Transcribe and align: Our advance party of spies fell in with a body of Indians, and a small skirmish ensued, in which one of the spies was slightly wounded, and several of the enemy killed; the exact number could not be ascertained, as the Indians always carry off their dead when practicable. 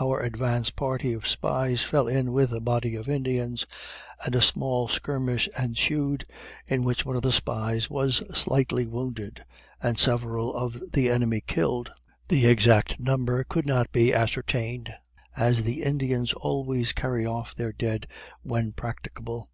Our 0.00 0.20
advance 0.20 0.70
party 0.70 1.12
of 1.12 1.28
spies 1.28 1.82
fell 1.82 2.08
in 2.08 2.32
with 2.32 2.52
a 2.54 2.60
body 2.60 2.94
of 2.94 3.06
Indians, 3.06 3.66
and 4.24 4.34
a 4.34 4.40
small 4.40 4.88
skirmish 4.88 5.46
ensued, 5.62 6.24
in 6.66 6.84
which 6.84 7.04
one 7.04 7.16
of 7.16 7.20
the 7.22 7.30
spies 7.32 7.90
was 7.90 8.22
slightly 8.34 8.86
wounded, 8.86 9.44
and 9.82 9.98
several 9.98 10.54
of 10.54 10.92
the 10.92 11.10
enemy 11.10 11.42
killed; 11.46 11.92
the 12.28 12.46
exact 12.46 12.98
number 12.98 13.44
could 13.44 13.66
not 13.66 13.92
be 13.92 14.14
ascertained, 14.14 14.90
as 15.36 15.64
the 15.64 15.82
Indians 15.82 16.32
always 16.32 16.92
carry 16.94 17.26
off 17.26 17.54
their 17.54 17.74
dead 17.74 18.06
when 18.42 18.72
practicable. 18.72 19.50